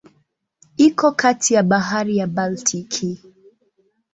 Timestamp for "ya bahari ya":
1.53-2.27